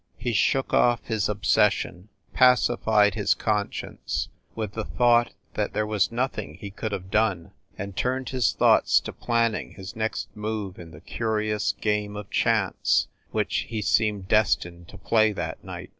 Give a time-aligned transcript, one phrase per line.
[0.17, 6.55] He shook off his obsession, pacified his conscience with the thought that there was nothing
[6.55, 11.01] he could haye done, and turned his thoughts to planning his next move in the
[11.01, 15.89] curious game of chance which he seemed destined to play that night.